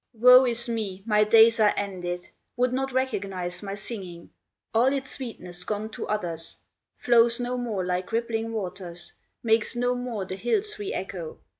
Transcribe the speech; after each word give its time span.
"Woe 0.13 0.45
is 0.47 0.67
me, 0.67 1.03
my 1.05 1.23
days 1.23 1.59
are 1.59 1.75
ended, 1.77 2.27
Would 2.57 2.73
not 2.73 2.91
recognize 2.91 3.61
my 3.61 3.75
singing, 3.75 4.31
All 4.73 4.91
its 4.91 5.11
sweetness 5.11 5.63
gone 5.63 5.89
to 5.91 6.07
others, 6.07 6.57
Flows 6.97 7.39
no 7.39 7.55
more 7.55 7.85
like 7.85 8.11
rippling 8.11 8.51
waters, 8.51 9.13
Makes 9.43 9.75
no 9.75 9.93
more 9.93 10.25
the 10.25 10.37
hills 10.37 10.79
re 10.79 10.91
echo! 10.91 11.37